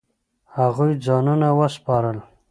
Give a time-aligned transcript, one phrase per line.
[0.57, 2.17] هغوی ځانونه وسپارل.